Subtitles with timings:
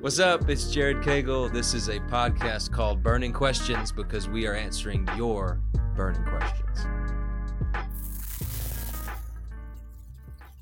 [0.00, 0.48] What's up?
[0.48, 1.52] It's Jared Cagle.
[1.52, 5.60] This is a podcast called Burning Questions because we are answering your
[5.94, 6.86] burning questions.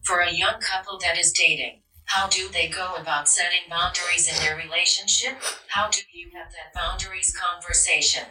[0.03, 4.45] For a young couple that is dating, how do they go about setting boundaries in
[4.45, 5.41] their relationship?
[5.68, 8.25] How do you have that boundaries conversation?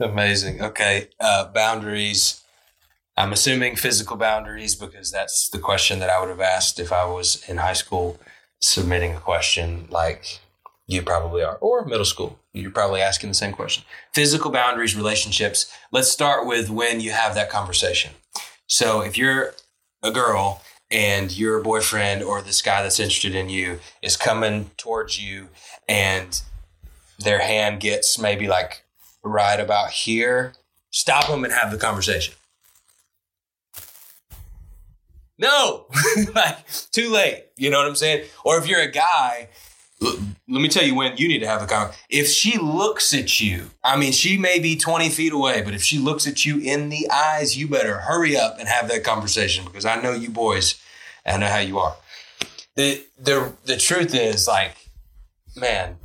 [0.00, 0.62] Amazing.
[0.62, 1.08] Okay.
[1.20, 2.45] Uh, boundaries.
[3.16, 7.06] I'm assuming physical boundaries because that's the question that I would have asked if I
[7.06, 8.20] was in high school
[8.60, 10.40] submitting a question like
[10.86, 12.38] you probably are, or middle school.
[12.52, 13.84] You're probably asking the same question.
[14.12, 15.72] Physical boundaries, relationships.
[15.90, 18.12] Let's start with when you have that conversation.
[18.66, 19.54] So if you're
[20.02, 25.20] a girl and your boyfriend or this guy that's interested in you is coming towards
[25.20, 25.48] you
[25.88, 26.40] and
[27.18, 28.84] their hand gets maybe like
[29.24, 30.52] right about here,
[30.90, 32.34] stop them and have the conversation.
[35.38, 35.86] No,
[36.34, 37.46] like too late.
[37.56, 38.26] You know what I'm saying?
[38.44, 39.48] Or if you're a guy,
[40.00, 42.06] let me tell you when you need to have a conversation.
[42.08, 45.82] If she looks at you, I mean, she may be 20 feet away, but if
[45.82, 49.64] she looks at you in the eyes, you better hurry up and have that conversation
[49.64, 50.80] because I know you boys,
[51.24, 51.96] and I know how you are.
[52.76, 54.90] The, the, the truth is, like,
[55.56, 55.96] man,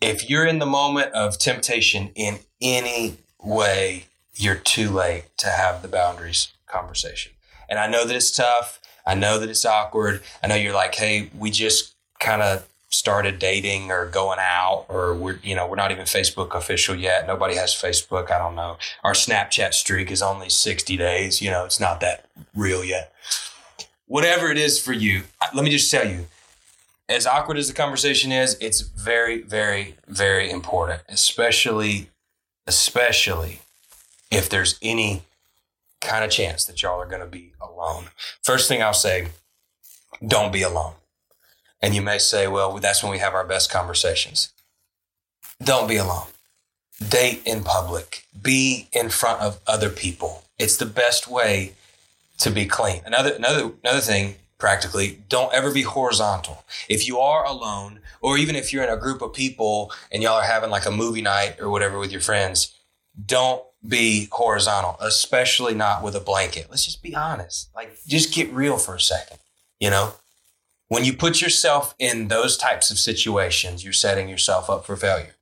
[0.00, 5.82] if you're in the moment of temptation in any way, you're too late to have
[5.82, 7.32] the boundaries conversation.
[7.68, 8.80] And I know that it's tough.
[9.06, 10.22] I know that it's awkward.
[10.42, 15.14] I know you're like, hey, we just kind of started dating or going out or
[15.14, 18.78] we're you know we're not even facebook official yet nobody has facebook i don't know
[19.04, 22.24] our snapchat streak is only 60 days you know it's not that
[22.56, 23.12] real yet
[24.06, 26.26] whatever it is for you let me just tell you
[27.10, 32.08] as awkward as the conversation is it's very very very important especially
[32.66, 33.60] especially
[34.30, 35.24] if there's any
[36.00, 38.06] kind of chance that y'all are going to be alone.
[38.42, 39.28] First thing I'll say,
[40.26, 40.94] don't be alone.
[41.80, 44.52] And you may say, well, that's when we have our best conversations.
[45.62, 46.26] Don't be alone.
[47.06, 48.24] Date in public.
[48.40, 50.44] Be in front of other people.
[50.58, 51.74] It's the best way
[52.38, 53.02] to be clean.
[53.04, 56.64] Another another another thing practically, don't ever be horizontal.
[56.88, 60.34] If you are alone or even if you're in a group of people and y'all
[60.34, 62.74] are having like a movie night or whatever with your friends,
[63.24, 66.66] don't be horizontal, especially not with a blanket.
[66.70, 67.70] Let's just be honest.
[67.74, 69.38] Like, just get real for a second.
[69.78, 70.14] You know,
[70.88, 75.36] when you put yourself in those types of situations, you're setting yourself up for failure.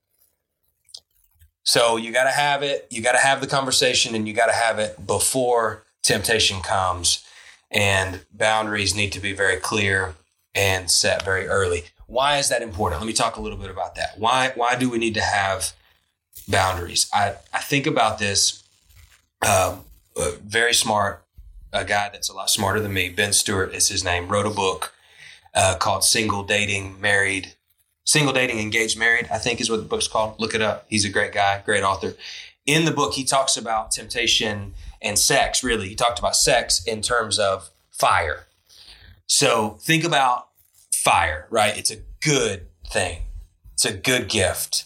[1.62, 2.86] So you got to have it.
[2.90, 7.24] You got to have the conversation and you got to have it before temptation comes.
[7.70, 10.14] And boundaries need to be very clear
[10.54, 11.84] and set very early.
[12.06, 13.00] Why is that important?
[13.00, 14.14] Let me talk a little bit about that.
[14.16, 15.72] Why, why do we need to have
[16.48, 17.08] boundaries.
[17.12, 18.62] I, I think about this
[19.46, 19.84] um,
[20.44, 21.22] very smart,
[21.72, 24.50] a guy that's a lot smarter than me, Ben Stuart is his name, wrote a
[24.50, 24.94] book
[25.54, 27.54] uh, called Single Dating Married.
[28.04, 30.38] Single Dating Engaged Married, I think is what the book's called.
[30.38, 30.86] Look it up.
[30.88, 32.14] He's a great guy, great author.
[32.64, 35.88] In the book, he talks about temptation and sex, really.
[35.88, 38.46] He talked about sex in terms of fire.
[39.26, 40.48] So think about
[40.92, 41.76] fire, right?
[41.76, 43.22] It's a good thing,
[43.74, 44.85] it's a good gift.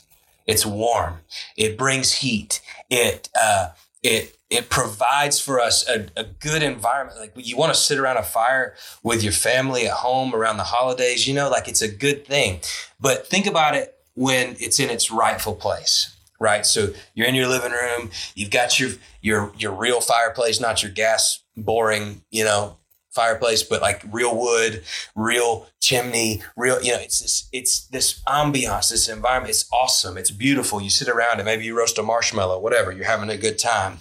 [0.50, 1.21] It's warm.
[1.56, 2.61] It brings heat.
[2.88, 3.71] It uh,
[4.03, 7.19] it it provides for us a, a good environment.
[7.19, 10.65] Like you want to sit around a fire with your family at home around the
[10.65, 11.27] holidays.
[11.27, 12.60] You know, like it's a good thing.
[12.99, 16.65] But think about it when it's in its rightful place right?
[16.65, 20.91] So you're in your living room, you've got your your your real fireplace, not your
[20.91, 22.78] gas boring, you know,
[23.10, 24.84] fireplace, but like real wood,
[25.15, 29.50] real chimney, real, you know, it's this, it's this ambiance, this environment.
[29.50, 30.16] It's awesome.
[30.16, 30.81] It's beautiful.
[30.81, 32.93] You sit around and maybe you roast a marshmallow, whatever.
[32.93, 33.98] You're having a good time.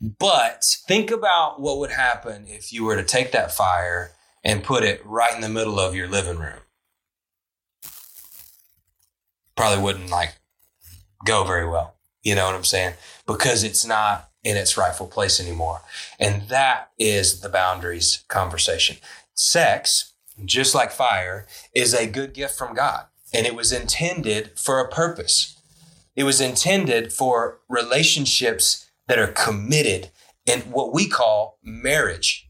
[0.00, 4.12] But think about what would happen if you were to take that fire
[4.44, 6.60] and put it right in the middle of your living room.
[9.56, 10.34] Probably wouldn't like
[11.24, 11.94] go very well.
[12.22, 12.94] You know what I'm saying?
[13.26, 15.80] Because it's not in its rightful place anymore.
[16.20, 18.98] And that is the boundaries conversation.
[19.34, 20.12] Sex,
[20.44, 24.88] just like fire, is a good gift from God, and it was intended for a
[24.88, 25.60] purpose.
[26.14, 30.10] It was intended for relationships that are committed
[30.46, 32.48] in what we call marriage,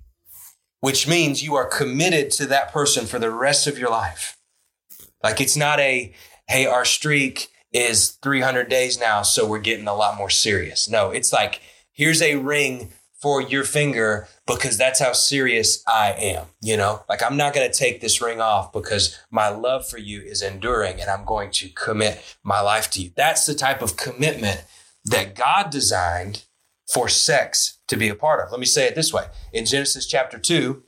[0.80, 4.36] which means you are committed to that person for the rest of your life.
[5.22, 6.14] Like it's not a,
[6.46, 10.90] hey, our streak is 300 days now, so we're getting a lot more serious.
[10.90, 11.62] No, it's like,
[11.96, 16.46] here's a ring for your finger because that's how serious I am.
[16.62, 19.98] You know, like I'm not going to take this ring off because my love for
[19.98, 23.10] you is enduring and I'm going to commit my life to you.
[23.16, 24.64] That's the type of commitment
[25.06, 26.44] that God designed
[26.86, 28.52] for sex to be a part of.
[28.52, 29.26] Let me say it this way.
[29.52, 30.82] In Genesis chapter 2,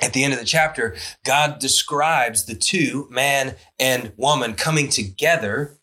[0.00, 0.94] at the end of the chapter,
[1.24, 5.78] God describes the two, man and woman, coming together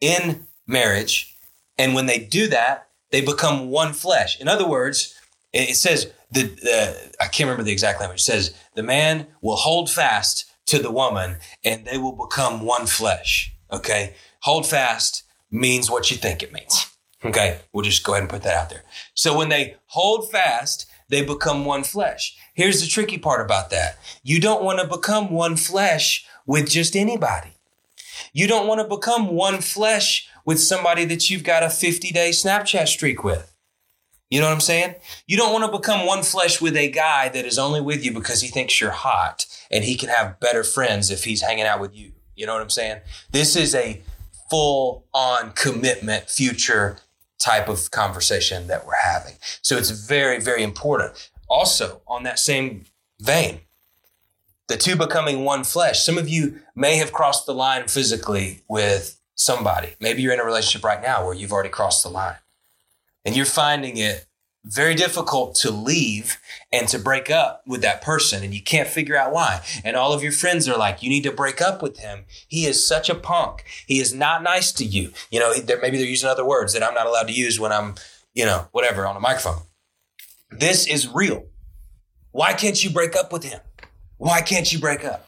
[0.00, 1.36] in marriage.
[1.78, 4.40] And when they do that, they become one flesh.
[4.40, 5.14] In other words,
[5.52, 8.20] it says, the, the I can't remember the exact language.
[8.20, 12.86] It says, the man will hold fast to the woman and they will become one
[12.86, 13.54] flesh.
[13.70, 14.14] Okay.
[14.40, 16.86] Hold fast means what you think it means.
[17.24, 17.60] Okay.
[17.72, 18.84] We'll just go ahead and put that out there.
[19.14, 22.34] So when they hold fast, they become one flesh.
[22.54, 23.98] Here's the tricky part about that.
[24.22, 27.58] You don't want to become one flesh with just anybody.
[28.32, 32.30] You don't want to become one flesh with somebody that you've got a 50 day
[32.30, 33.54] Snapchat streak with.
[34.30, 34.94] You know what I'm saying?
[35.26, 38.12] You don't want to become one flesh with a guy that is only with you
[38.12, 41.80] because he thinks you're hot and he can have better friends if he's hanging out
[41.80, 42.12] with you.
[42.34, 43.00] You know what I'm saying?
[43.30, 44.00] This is a
[44.48, 46.98] full on commitment future
[47.38, 49.34] type of conversation that we're having.
[49.60, 51.30] So it's very, very important.
[51.48, 52.84] Also, on that same
[53.20, 53.60] vein,
[54.68, 56.02] the two becoming one flesh.
[56.04, 59.94] Some of you may have crossed the line physically with somebody.
[60.00, 62.36] Maybe you're in a relationship right now where you've already crossed the line
[63.24, 64.26] and you're finding it
[64.64, 66.38] very difficult to leave
[66.72, 69.60] and to break up with that person and you can't figure out why.
[69.84, 72.26] And all of your friends are like, you need to break up with him.
[72.46, 73.64] He is such a punk.
[73.86, 75.12] He is not nice to you.
[75.30, 77.96] You know, maybe they're using other words that I'm not allowed to use when I'm,
[78.34, 79.62] you know, whatever on a microphone.
[80.50, 81.46] This is real.
[82.30, 83.60] Why can't you break up with him?
[84.18, 85.26] Why can't you break up?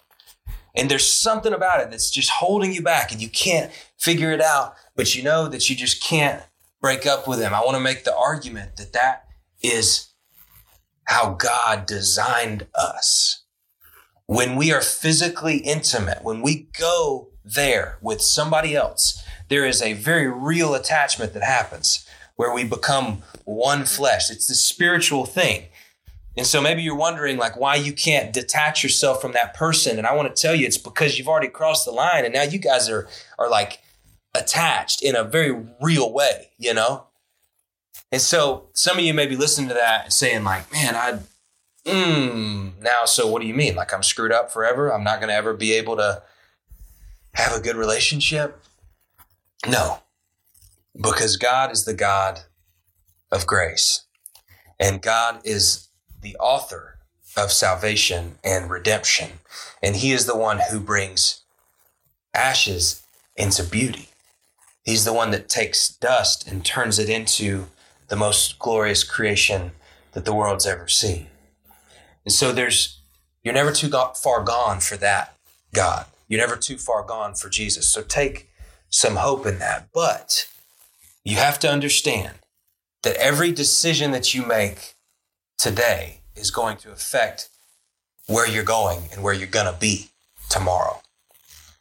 [0.75, 4.41] And there's something about it that's just holding you back and you can't figure it
[4.41, 6.43] out, but you know that you just can't
[6.81, 7.55] break up with him.
[7.55, 9.25] I want to make the argument that that
[9.63, 10.09] is
[11.05, 13.45] how God designed us.
[14.27, 19.93] When we are physically intimate, when we go there with somebody else, there is a
[19.93, 22.07] very real attachment that happens
[22.37, 24.31] where we become one flesh.
[24.31, 25.67] It's the spiritual thing.
[26.37, 29.99] And so maybe you're wondering like why you can't detach yourself from that person.
[29.99, 32.43] And I want to tell you it's because you've already crossed the line and now
[32.43, 33.09] you guys are
[33.39, 33.81] are like
[34.35, 37.07] attached in a very real way, you know?
[38.11, 41.19] And so some of you may be listening to that and saying, like, man, I,
[41.89, 43.77] mm, now, so what do you mean?
[43.77, 44.93] Like, I'm screwed up forever?
[44.93, 46.23] I'm not going to ever be able to
[47.35, 48.63] have a good relationship?
[49.69, 50.01] No,
[51.01, 52.41] because God is the God
[53.31, 54.05] of grace,
[54.79, 55.89] and God is
[56.25, 56.99] the author
[57.37, 59.39] of salvation and redemption,
[59.83, 61.43] and He is the one who brings
[62.35, 63.03] ashes
[63.37, 64.09] into beauty.
[64.83, 67.67] He's the one that takes dust and turns it into
[68.09, 69.73] the most glorious creation
[70.13, 71.29] that the world's ever seen.
[72.25, 73.01] And so there's,
[73.43, 75.37] you're never too far gone for that
[75.73, 76.07] God.
[76.29, 77.89] You're never too far gone for Jesus.
[77.89, 78.49] So take
[78.89, 79.89] some hope in that.
[79.93, 80.49] But
[81.25, 82.35] you have to understand
[83.03, 84.94] that every decision that you make
[85.65, 87.49] today is going to affect
[88.27, 90.11] where you're going and where you're going to be
[90.51, 91.01] tomorrow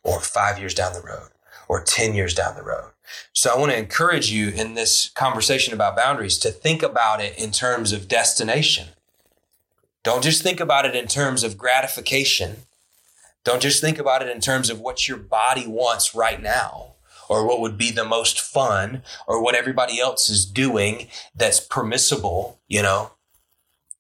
[0.06, 1.32] or five years down the road
[1.68, 2.92] or 10 years down the road.
[3.34, 7.38] So I want to encourage you in this conversation about boundaries to think about it
[7.38, 8.88] in terms of destination.
[10.02, 12.60] Don't just think about it in terms of gratification.
[13.44, 16.94] Don't just think about it in terms of what your body wants right now
[17.28, 22.62] or what would be the most fun or what everybody else is doing that's permissible,
[22.70, 23.12] you know.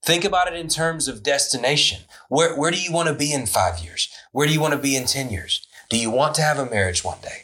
[0.03, 2.01] Think about it in terms of destination.
[2.27, 4.09] Where, where do you want to be in five years?
[4.33, 5.65] Where do you want to be in 10 years?
[5.89, 7.43] Do you want to have a marriage one day?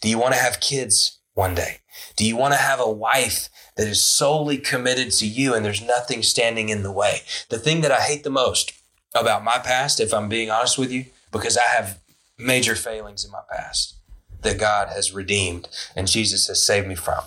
[0.00, 1.78] Do you want to have kids one day?
[2.14, 5.82] Do you want to have a wife that is solely committed to you and there's
[5.82, 7.22] nothing standing in the way?
[7.48, 8.72] The thing that I hate the most
[9.14, 11.98] about my past, if I'm being honest with you, because I have
[12.38, 13.96] major failings in my past
[14.42, 17.24] that God has redeemed and Jesus has saved me from.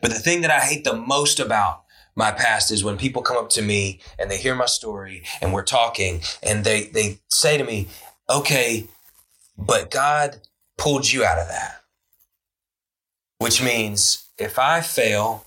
[0.00, 1.83] But the thing that I hate the most about
[2.16, 5.52] my past is when people come up to me and they hear my story and
[5.52, 7.88] we're talking and they, they say to me,
[8.30, 8.86] okay,
[9.58, 10.38] but God
[10.78, 11.80] pulled you out of that.
[13.38, 15.44] Which means if I fail,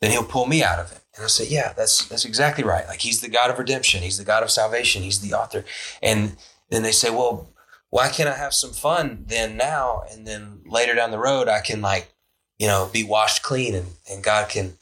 [0.00, 1.00] then he'll pull me out of it.
[1.14, 2.86] And I say, yeah, that's that's exactly right.
[2.86, 5.64] Like he's the God of redemption, he's the God of salvation, he's the author.
[6.02, 6.36] And
[6.70, 7.48] then they say, well,
[7.90, 10.04] why can't I have some fun then now?
[10.10, 12.10] And then later down the road, I can like,
[12.58, 14.78] you know, be washed clean and, and God can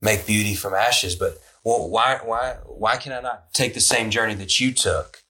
[0.00, 1.14] make beauty from ashes.
[1.14, 5.22] But well, why why why can I not take the same journey that you took?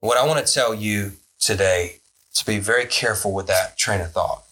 [0.00, 2.00] What I want to tell you today
[2.34, 4.44] to be very careful with that train of thought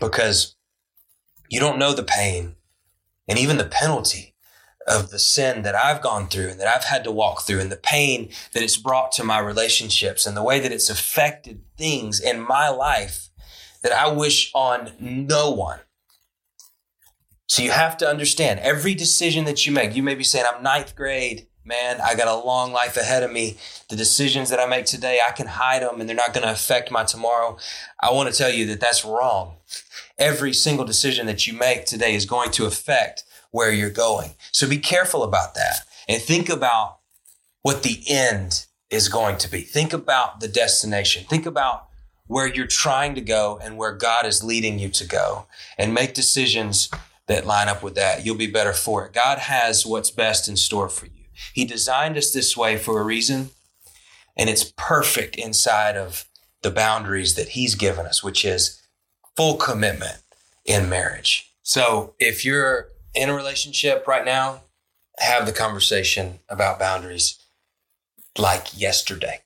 [0.00, 0.54] because
[1.48, 2.56] you don't know the pain
[3.28, 4.34] and even the penalty
[4.86, 7.72] of the sin that I've gone through and that I've had to walk through and
[7.72, 12.20] the pain that it's brought to my relationships and the way that it's affected things
[12.20, 13.30] in my life
[13.82, 15.80] that I wish on no one.
[17.46, 19.94] So you have to understand every decision that you make.
[19.94, 23.32] You may be saying, I'm ninth grade man, I got a long life ahead of
[23.32, 23.56] me.
[23.88, 26.52] The decisions that I make today, I can hide them and they're not going to
[26.52, 27.58] affect my tomorrow.
[28.00, 29.56] I want to tell you that that's wrong.
[30.16, 34.34] Every single decision that you make today is going to affect where you're going.
[34.52, 36.98] So be careful about that and think about
[37.62, 39.62] what the end is going to be.
[39.62, 41.24] Think about the destination.
[41.24, 41.88] Think about
[42.28, 46.14] where you're trying to go and where God is leading you to go and make
[46.14, 46.88] decisions
[47.28, 48.24] that line up with that.
[48.24, 49.12] You'll be better for it.
[49.12, 51.24] God has what's best in store for you.
[51.52, 53.50] He designed us this way for a reason,
[54.36, 56.26] and it's perfect inside of
[56.62, 58.80] the boundaries that He's given us, which is
[59.36, 60.18] full commitment
[60.64, 61.52] in marriage.
[61.62, 64.62] So if you're in a relationship right now,
[65.18, 67.38] have the conversation about boundaries
[68.38, 69.40] like yesterday.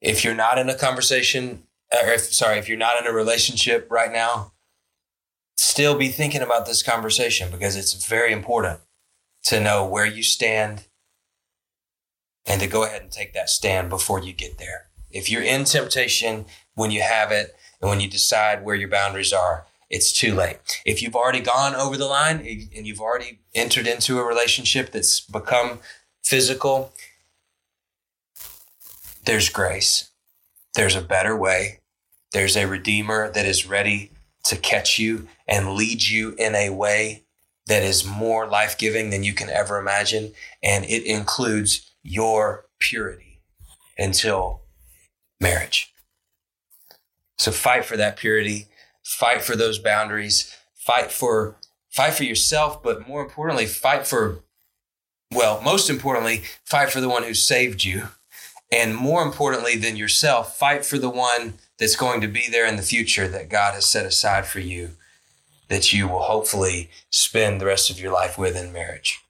[0.00, 3.88] If you're not in a conversation, or if, sorry, if you're not in a relationship
[3.90, 4.52] right now,
[5.64, 8.80] still be thinking about this conversation because it's very important
[9.44, 10.84] to know where you stand
[12.46, 14.88] and to go ahead and take that stand before you get there.
[15.10, 16.44] If you're in temptation
[16.74, 20.82] when you have it and when you decide where your boundaries are, it's too late.
[20.84, 25.20] If you've already gone over the line and you've already entered into a relationship that's
[25.20, 25.78] become
[26.22, 26.92] physical,
[29.24, 30.10] there's grace.
[30.74, 31.80] There's a better way.
[32.32, 34.10] There's a redeemer that is ready
[34.44, 37.24] to catch you and lead you in a way
[37.66, 40.32] that is more life giving than you can ever imagine.
[40.62, 43.40] And it includes your purity
[43.98, 44.62] until
[45.40, 45.92] marriage.
[47.38, 48.66] So fight for that purity,
[49.02, 51.56] fight for those boundaries, fight for
[51.90, 54.40] fight for yourself, but more importantly, fight for
[55.32, 58.08] well, most importantly, fight for the one who saved you.
[58.74, 62.74] And more importantly than yourself, fight for the one that's going to be there in
[62.74, 64.96] the future that God has set aside for you
[65.68, 69.20] that you will hopefully spend the rest of your life with in marriage.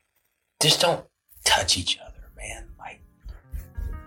[0.62, 1.04] Just don't
[1.44, 2.68] touch each other, man.
[2.78, 3.02] Like,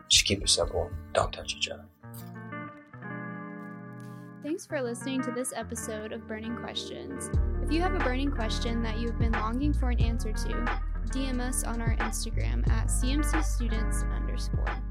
[0.10, 0.89] just keep it simple.
[1.13, 1.86] Don't touch each other.
[4.41, 7.29] Thanks for listening to this episode of Burning Questions.
[7.63, 10.79] If you have a burning question that you've been longing for an answer to,
[11.12, 14.82] DM us on our Instagram at CMC Students underscore.